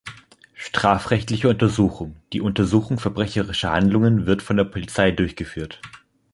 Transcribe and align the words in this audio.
Strafrechtliche 0.55 1.47
Untersuchung: 1.47 2.15
die 2.33 2.41
Untersuchung 2.41 2.97
verbrecherischer 2.97 3.69
Handlungen 3.71 4.25
wird 4.25 4.41
von 4.41 4.57
der 4.57 4.63
Polizei 4.63 5.11
durchgeführt. 5.11 5.79